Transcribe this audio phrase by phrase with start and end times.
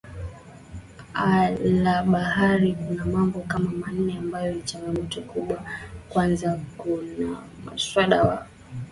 [1.63, 5.63] la habari kuna mambo kama manne ambayo ni changamoto kubwa
[6.09, 8.47] Kwanza kuna Muswada wa